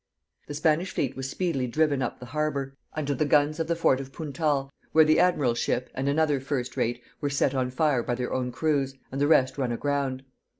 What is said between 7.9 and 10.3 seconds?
by their own crews, and the rest run aground.